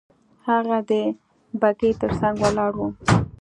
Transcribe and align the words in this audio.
هغه 0.47 0.77
د 0.89 0.91
بګۍ 1.61 1.91
تر 2.01 2.11
څنګ 2.19 2.35
ولاړ 2.41 2.71
وو. 2.77 2.87